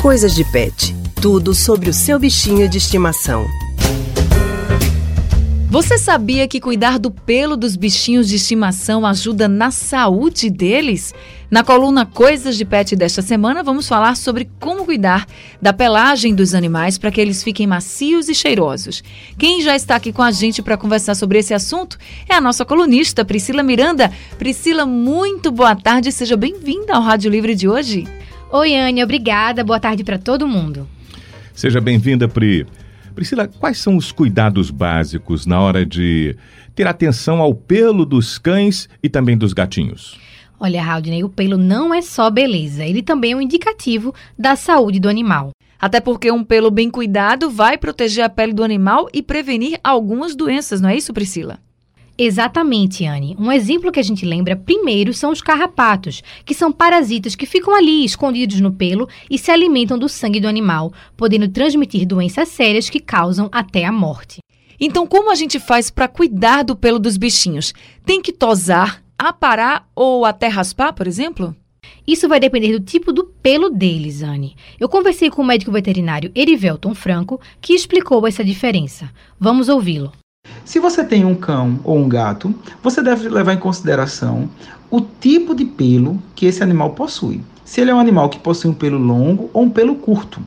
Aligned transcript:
Coisas 0.00 0.32
de 0.32 0.44
Pet. 0.44 0.94
Tudo 1.20 1.52
sobre 1.52 1.90
o 1.90 1.92
seu 1.92 2.20
bichinho 2.20 2.68
de 2.68 2.78
estimação. 2.78 3.44
Você 5.68 5.98
sabia 5.98 6.46
que 6.46 6.60
cuidar 6.60 7.00
do 7.00 7.10
pelo 7.10 7.56
dos 7.56 7.74
bichinhos 7.74 8.28
de 8.28 8.36
estimação 8.36 9.04
ajuda 9.04 9.48
na 9.48 9.72
saúde 9.72 10.50
deles? 10.50 11.12
Na 11.50 11.64
coluna 11.64 12.06
Coisas 12.06 12.56
de 12.56 12.64
Pet 12.64 12.94
desta 12.94 13.22
semana, 13.22 13.60
vamos 13.60 13.88
falar 13.88 14.16
sobre 14.16 14.48
como 14.60 14.84
cuidar 14.84 15.26
da 15.60 15.72
pelagem 15.72 16.32
dos 16.32 16.54
animais 16.54 16.96
para 16.96 17.10
que 17.10 17.20
eles 17.20 17.42
fiquem 17.42 17.66
macios 17.66 18.28
e 18.28 18.36
cheirosos. 18.36 19.02
Quem 19.36 19.62
já 19.62 19.74
está 19.74 19.96
aqui 19.96 20.12
com 20.12 20.22
a 20.22 20.30
gente 20.30 20.62
para 20.62 20.76
conversar 20.76 21.16
sobre 21.16 21.40
esse 21.40 21.52
assunto 21.52 21.98
é 22.28 22.34
a 22.34 22.40
nossa 22.40 22.64
colunista 22.64 23.24
Priscila 23.24 23.64
Miranda. 23.64 24.12
Priscila, 24.38 24.86
muito 24.86 25.50
boa 25.50 25.74
tarde, 25.74 26.12
seja 26.12 26.36
bem-vinda 26.36 26.94
ao 26.94 27.02
Rádio 27.02 27.32
Livre 27.32 27.56
de 27.56 27.68
hoje. 27.68 28.06
Oi, 28.50 28.74
Anne, 28.74 29.04
obrigada. 29.04 29.62
Boa 29.62 29.78
tarde 29.78 30.02
para 30.02 30.18
todo 30.18 30.48
mundo. 30.48 30.88
Seja 31.52 31.82
bem-vinda, 31.82 32.26
Pri. 32.26 32.66
Priscila, 33.14 33.46
quais 33.46 33.78
são 33.78 33.94
os 33.94 34.10
cuidados 34.10 34.70
básicos 34.70 35.44
na 35.44 35.60
hora 35.60 35.84
de 35.84 36.34
ter 36.74 36.86
atenção 36.86 37.40
ao 37.40 37.54
pelo 37.54 38.06
dos 38.06 38.38
cães 38.38 38.88
e 39.02 39.08
também 39.08 39.36
dos 39.36 39.52
gatinhos? 39.52 40.18
Olha, 40.58 40.82
Haldney, 40.82 41.22
o 41.22 41.28
pelo 41.28 41.58
não 41.58 41.92
é 41.92 42.00
só 42.00 42.30
beleza, 42.30 42.84
ele 42.84 43.02
também 43.02 43.32
é 43.32 43.36
um 43.36 43.40
indicativo 43.42 44.14
da 44.38 44.56
saúde 44.56 44.98
do 44.98 45.08
animal. 45.10 45.50
Até 45.78 46.00
porque 46.00 46.32
um 46.32 46.42
pelo 46.42 46.70
bem 46.70 46.90
cuidado 46.90 47.50
vai 47.50 47.76
proteger 47.76 48.24
a 48.24 48.28
pele 48.30 48.54
do 48.54 48.64
animal 48.64 49.08
e 49.12 49.22
prevenir 49.22 49.78
algumas 49.84 50.34
doenças, 50.34 50.80
não 50.80 50.88
é 50.88 50.96
isso, 50.96 51.12
Priscila? 51.12 51.58
Exatamente, 52.20 53.06
Anne. 53.06 53.36
Um 53.38 53.52
exemplo 53.52 53.92
que 53.92 54.00
a 54.00 54.02
gente 54.02 54.26
lembra 54.26 54.56
primeiro 54.56 55.14
são 55.14 55.30
os 55.30 55.40
carrapatos, 55.40 56.20
que 56.44 56.52
são 56.52 56.72
parasitas 56.72 57.36
que 57.36 57.46
ficam 57.46 57.72
ali 57.72 58.04
escondidos 58.04 58.60
no 58.60 58.72
pelo 58.72 59.08
e 59.30 59.38
se 59.38 59.52
alimentam 59.52 59.96
do 59.96 60.08
sangue 60.08 60.40
do 60.40 60.48
animal, 60.48 60.92
podendo 61.16 61.48
transmitir 61.48 62.04
doenças 62.04 62.48
sérias 62.48 62.90
que 62.90 62.98
causam 62.98 63.48
até 63.52 63.84
a 63.84 63.92
morte. 63.92 64.40
Então, 64.80 65.06
como 65.06 65.30
a 65.30 65.36
gente 65.36 65.60
faz 65.60 65.90
para 65.90 66.08
cuidar 66.08 66.64
do 66.64 66.74
pelo 66.74 66.98
dos 66.98 67.16
bichinhos? 67.16 67.72
Tem 68.04 68.20
que 68.20 68.32
tosar, 68.32 69.00
aparar 69.16 69.88
ou 69.94 70.24
até 70.24 70.48
raspar, 70.48 70.92
por 70.92 71.06
exemplo? 71.06 71.54
Isso 72.04 72.28
vai 72.28 72.40
depender 72.40 72.72
do 72.72 72.84
tipo 72.84 73.12
do 73.12 73.24
pelo 73.24 73.70
deles, 73.70 74.22
Anne. 74.22 74.56
Eu 74.80 74.88
conversei 74.88 75.30
com 75.30 75.42
o 75.42 75.44
médico 75.44 75.70
veterinário 75.70 76.32
Erivelton 76.34 76.94
Franco, 76.96 77.40
que 77.60 77.74
explicou 77.74 78.26
essa 78.26 78.44
diferença. 78.44 79.08
Vamos 79.38 79.68
ouvi-lo. 79.68 80.12
Se 80.68 80.78
você 80.78 81.02
tem 81.02 81.24
um 81.24 81.34
cão 81.34 81.80
ou 81.82 81.96
um 81.96 82.06
gato, 82.06 82.54
você 82.82 83.00
deve 83.02 83.26
levar 83.30 83.54
em 83.54 83.58
consideração 83.58 84.50
o 84.90 85.00
tipo 85.00 85.54
de 85.54 85.64
pelo 85.64 86.22
que 86.34 86.44
esse 86.44 86.62
animal 86.62 86.90
possui. 86.90 87.40
Se 87.64 87.80
ele 87.80 87.90
é 87.90 87.94
um 87.94 87.98
animal 87.98 88.28
que 88.28 88.38
possui 88.38 88.70
um 88.70 88.74
pelo 88.74 88.98
longo 88.98 89.48
ou 89.54 89.62
um 89.62 89.70
pelo 89.70 89.94
curto. 89.94 90.42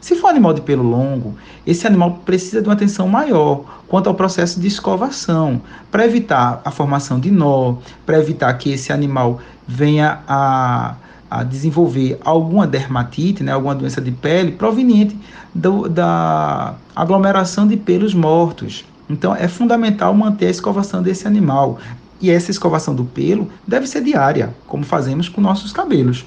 Se 0.00 0.14
for 0.16 0.28
um 0.28 0.30
animal 0.30 0.54
de 0.54 0.62
pelo 0.62 0.82
longo, 0.82 1.34
esse 1.66 1.86
animal 1.86 2.22
precisa 2.24 2.62
de 2.62 2.68
uma 2.68 2.72
atenção 2.72 3.06
maior 3.06 3.82
quanto 3.86 4.08
ao 4.08 4.14
processo 4.14 4.58
de 4.58 4.66
escovação, 4.66 5.60
para 5.90 6.06
evitar 6.06 6.62
a 6.64 6.70
formação 6.70 7.20
de 7.20 7.30
nó, 7.30 7.74
para 8.06 8.18
evitar 8.18 8.54
que 8.54 8.70
esse 8.72 8.94
animal 8.94 9.40
venha 9.68 10.20
a, 10.26 10.94
a 11.30 11.42
desenvolver 11.42 12.18
alguma 12.24 12.66
dermatite, 12.66 13.42
né, 13.42 13.52
alguma 13.52 13.74
doença 13.74 14.00
de 14.00 14.10
pele 14.10 14.52
proveniente 14.52 15.18
do, 15.54 15.86
da 15.86 16.76
aglomeração 16.94 17.68
de 17.68 17.76
pelos 17.76 18.14
mortos. 18.14 18.82
Então 19.08 19.34
é 19.34 19.48
fundamental 19.48 20.14
manter 20.14 20.46
a 20.46 20.50
escovação 20.50 21.02
desse 21.02 21.26
animal. 21.26 21.78
E 22.20 22.30
essa 22.30 22.50
escovação 22.50 22.94
do 22.94 23.04
pelo 23.04 23.50
deve 23.66 23.86
ser 23.86 24.02
diária, 24.02 24.54
como 24.66 24.84
fazemos 24.84 25.28
com 25.28 25.40
nossos 25.40 25.72
cabelos. 25.72 26.24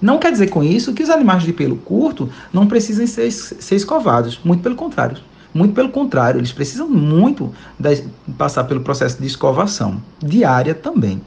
Não 0.00 0.18
quer 0.18 0.32
dizer 0.32 0.48
com 0.48 0.62
isso 0.62 0.92
que 0.92 1.02
os 1.02 1.10
animais 1.10 1.44
de 1.44 1.52
pelo 1.52 1.76
curto 1.76 2.28
não 2.52 2.66
precisem 2.66 3.06
ser, 3.06 3.30
ser 3.30 3.76
escovados. 3.76 4.40
Muito 4.44 4.62
pelo 4.62 4.74
contrário. 4.74 5.18
Muito 5.54 5.74
pelo 5.74 5.90
contrário, 5.90 6.40
eles 6.40 6.50
precisam 6.50 6.88
muito 6.88 7.52
de, 7.78 8.04
passar 8.38 8.64
pelo 8.64 8.80
processo 8.80 9.20
de 9.20 9.26
escovação, 9.26 10.02
diária 10.18 10.74
também. 10.74 11.20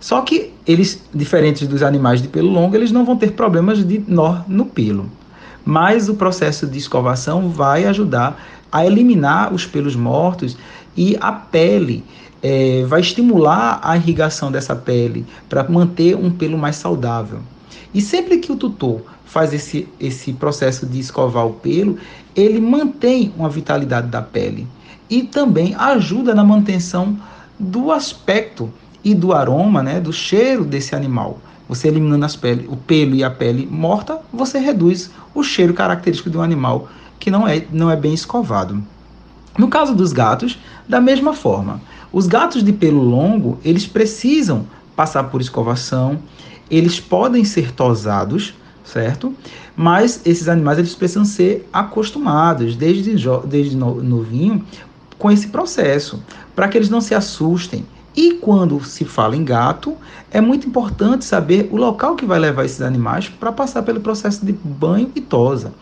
Só 0.00 0.22
que 0.22 0.52
eles, 0.66 1.02
diferentes 1.14 1.68
dos 1.68 1.82
animais 1.82 2.20
de 2.20 2.28
pelo 2.28 2.48
longo, 2.48 2.74
eles 2.74 2.90
não 2.90 3.04
vão 3.04 3.16
ter 3.16 3.32
problemas 3.32 3.86
de 3.86 4.02
nó 4.08 4.40
no 4.48 4.66
pelo. 4.66 5.10
Mas 5.64 6.08
o 6.08 6.14
processo 6.14 6.66
de 6.66 6.78
escovação 6.78 7.50
vai 7.50 7.86
ajudar 7.86 8.40
a 8.70 8.84
eliminar 8.84 9.52
os 9.52 9.66
pelos 9.66 9.96
mortos 9.96 10.56
e 10.96 11.16
a 11.20 11.32
pele 11.32 12.04
é, 12.42 12.84
vai 12.86 13.00
estimular 13.00 13.80
a 13.82 13.96
irrigação 13.96 14.50
dessa 14.50 14.74
pele 14.74 15.26
para 15.48 15.68
manter 15.68 16.16
um 16.16 16.30
pelo 16.30 16.56
mais 16.56 16.76
saudável. 16.76 17.40
E 17.92 18.00
sempre 18.00 18.38
que 18.38 18.52
o 18.52 18.56
tutor 18.56 19.02
faz 19.24 19.52
esse, 19.52 19.88
esse 19.98 20.32
processo 20.32 20.86
de 20.86 20.98
escovar 20.98 21.46
o 21.46 21.52
pelo, 21.52 21.98
ele 22.34 22.60
mantém 22.60 23.32
uma 23.36 23.48
vitalidade 23.48 24.08
da 24.08 24.22
pele 24.22 24.66
e 25.08 25.22
também 25.22 25.74
ajuda 25.74 26.34
na 26.34 26.44
manutenção 26.44 27.16
do 27.58 27.90
aspecto 27.90 28.72
e 29.02 29.14
do 29.14 29.32
aroma, 29.32 29.82
né, 29.82 30.00
do 30.00 30.12
cheiro 30.12 30.64
desse 30.64 30.94
animal. 30.94 31.38
Você 31.70 31.86
eliminando 31.86 32.24
as 32.24 32.34
pele, 32.34 32.66
o 32.68 32.76
pelo 32.76 33.14
e 33.14 33.22
a 33.22 33.30
pele 33.30 33.64
morta, 33.64 34.20
você 34.32 34.58
reduz 34.58 35.08
o 35.32 35.44
cheiro 35.44 35.72
característico 35.72 36.28
do 36.28 36.42
animal 36.42 36.88
que 37.20 37.30
não 37.30 37.46
é, 37.46 37.64
não 37.70 37.88
é 37.88 37.94
bem 37.94 38.12
escovado. 38.12 38.82
No 39.56 39.68
caso 39.68 39.94
dos 39.94 40.12
gatos, 40.12 40.58
da 40.88 41.00
mesma 41.00 41.32
forma. 41.32 41.80
Os 42.12 42.26
gatos 42.26 42.64
de 42.64 42.72
pelo 42.72 43.04
longo, 43.04 43.56
eles 43.64 43.86
precisam 43.86 44.66
passar 44.96 45.24
por 45.24 45.40
escovação, 45.40 46.18
eles 46.68 46.98
podem 46.98 47.44
ser 47.44 47.70
tosados, 47.70 48.52
certo? 48.82 49.32
Mas 49.76 50.22
esses 50.24 50.48
animais 50.48 50.76
eles 50.76 50.96
precisam 50.96 51.24
ser 51.24 51.68
acostumados 51.72 52.74
desde, 52.74 53.14
desde 53.46 53.76
novinho 53.76 54.64
com 55.16 55.30
esse 55.30 55.46
processo, 55.46 56.20
para 56.56 56.66
que 56.66 56.76
eles 56.76 56.90
não 56.90 57.00
se 57.00 57.14
assustem. 57.14 57.86
E 58.20 58.34
quando 58.34 58.84
se 58.84 59.06
fala 59.06 59.34
em 59.34 59.42
gato, 59.42 59.96
é 60.30 60.42
muito 60.42 60.68
importante 60.68 61.24
saber 61.24 61.70
o 61.72 61.76
local 61.76 62.14
que 62.14 62.26
vai 62.26 62.38
levar 62.38 62.66
esses 62.66 62.82
animais 62.82 63.30
para 63.30 63.50
passar 63.50 63.82
pelo 63.82 63.98
processo 63.98 64.44
de 64.44 64.52
banho 64.52 65.10
e 65.16 65.22
tosa 65.22 65.72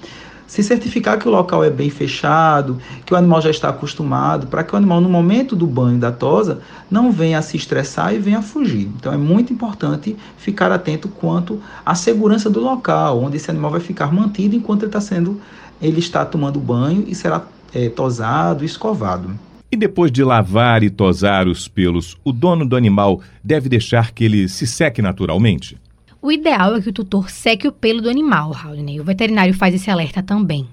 se 0.46 0.62
certificar 0.62 1.18
que 1.18 1.28
o 1.28 1.30
local 1.30 1.62
é 1.62 1.68
bem 1.68 1.90
fechado, 1.90 2.78
que 3.04 3.12
o 3.12 3.16
animal 3.16 3.42
já 3.42 3.50
está 3.50 3.68
acostumado, 3.68 4.46
para 4.46 4.64
que 4.64 4.72
o 4.72 4.78
animal, 4.78 4.98
no 4.98 5.08
momento 5.08 5.54
do 5.54 5.66
banho 5.66 5.98
da 5.98 6.10
tosa, 6.10 6.60
não 6.90 7.12
venha 7.12 7.38
a 7.38 7.42
se 7.42 7.56
estressar 7.56 8.14
e 8.14 8.18
venha 8.18 8.38
a 8.38 8.42
fugir. 8.42 8.88
Então, 8.96 9.12
é 9.12 9.16
muito 9.18 9.52
importante 9.52 10.16
ficar 10.38 10.72
atento 10.72 11.06
quanto 11.06 11.60
à 11.84 11.94
segurança 11.94 12.48
do 12.48 12.60
local, 12.60 13.20
onde 13.20 13.36
esse 13.36 13.50
animal 13.50 13.72
vai 13.72 13.80
ficar 13.80 14.10
mantido 14.10 14.56
enquanto 14.56 14.84
ele 14.84 14.88
está 14.88 15.02
sendo, 15.02 15.38
ele 15.82 15.98
está 15.98 16.24
tomando 16.24 16.58
banho 16.58 17.04
e 17.06 17.14
será 17.14 17.42
é, 17.74 17.90
tosado, 17.90 18.64
escovado. 18.64 19.47
E 19.70 19.76
depois 19.76 20.10
de 20.10 20.24
lavar 20.24 20.82
e 20.82 20.88
tosar 20.88 21.46
os 21.46 21.68
pelos, 21.68 22.16
o 22.24 22.32
dono 22.32 22.66
do 22.66 22.74
animal 22.74 23.20
deve 23.44 23.68
deixar 23.68 24.12
que 24.12 24.24
ele 24.24 24.48
se 24.48 24.66
seque 24.66 25.02
naturalmente? 25.02 25.76
O 26.22 26.32
ideal 26.32 26.74
é 26.74 26.80
que 26.80 26.88
o 26.88 26.92
tutor 26.92 27.28
seque 27.28 27.68
o 27.68 27.72
pelo 27.72 28.00
do 28.00 28.08
animal, 28.08 28.50
Raulney. 28.50 28.98
O 28.98 29.04
veterinário 29.04 29.52
faz 29.52 29.74
esse 29.74 29.90
alerta 29.90 30.22
também. 30.22 30.66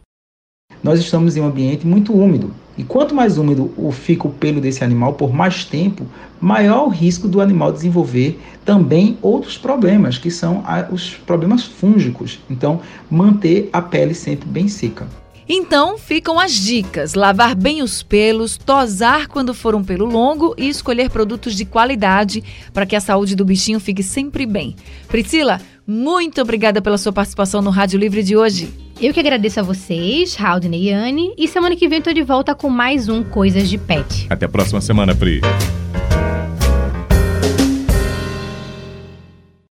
Nós 0.82 1.00
estamos 1.00 1.36
em 1.36 1.42
um 1.42 1.48
ambiente 1.48 1.86
muito 1.86 2.14
úmido. 2.14 2.54
E 2.78 2.86
quanto 2.86 3.14
mais 3.14 3.38
úmido 3.38 3.74
fica 3.92 4.28
o 4.28 4.32
pelo 4.32 4.62
desse 4.62 4.82
animal 4.82 5.14
por 5.14 5.34
mais 5.34 5.66
tempo, 5.66 6.08
maior 6.40 6.86
o 6.86 6.90
risco 6.90 7.28
do 7.28 7.42
animal 7.42 7.74
desenvolver 7.74 8.40
também 8.64 9.18
outros 9.22 9.58
problemas, 9.58 10.18
que 10.18 10.32
são 10.32 10.64
os 10.90 11.16
problemas 11.16 11.66
fúngicos. 11.66 12.40
Então, 12.50 12.80
manter 13.10 13.70
a 13.74 13.82
pele 13.82 14.14
sempre 14.14 14.48
bem 14.48 14.70
seca. 14.70 15.06
Então, 15.48 15.98
ficam 15.98 16.40
as 16.40 16.54
dicas: 16.54 17.14
lavar 17.14 17.56
bem 17.56 17.82
os 17.82 18.02
pelos, 18.02 18.58
tosar 18.58 19.28
quando 19.28 19.54
for 19.54 19.76
um 19.76 19.84
pelo 19.84 20.06
longo 20.06 20.56
e 20.58 20.68
escolher 20.68 21.10
produtos 21.10 21.56
de 21.56 21.66
qualidade 21.66 22.44
para 22.74 22.86
que 22.86 22.96
a 22.96 23.00
saúde 23.00 23.36
do 23.36 23.46
bichinho 23.46 23.80
fique 23.80 24.04
sempre 24.04 24.46
bem. 24.46 24.76
Priscila, 25.08 25.62
muito 25.86 26.42
obrigada 26.42 26.82
pela 26.82 26.98
sua 26.98 27.14
participação 27.14 27.62
no 27.62 27.70
Rádio 27.70 28.00
Livre 28.00 28.24
de 28.24 28.36
hoje. 28.36 28.70
Eu 29.00 29.14
que 29.14 29.20
agradeço 29.20 29.60
a 29.60 29.64
vocês, 29.64 30.36
Haldane 30.40 30.84
e 30.84 30.92
Anne, 30.92 31.34
e 31.38 31.48
semana 31.48 31.76
que 31.76 31.88
vem 31.88 32.00
estou 32.00 32.14
de 32.14 32.24
volta 32.24 32.56
com 32.56 32.70
mais 32.70 33.10
um 33.10 33.24
Coisas 33.24 33.70
de 33.70 33.78
Pet. 33.78 34.28
Até 34.30 34.46
a 34.46 34.50
próxima 34.50 34.80
semana, 34.80 35.14
Pri. 35.14 35.42